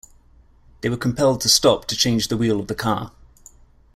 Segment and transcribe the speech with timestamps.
[0.81, 3.11] They were compelled to stop to change the wheel of the car.